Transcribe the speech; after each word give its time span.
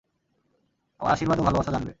আমার 0.99 1.13
আশীর্বাদ 1.13 1.37
ও 1.39 1.43
ভালবাসা 1.43 1.71
জানবে। 1.71 1.89